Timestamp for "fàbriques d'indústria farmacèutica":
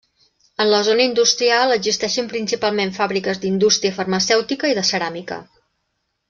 2.97-4.73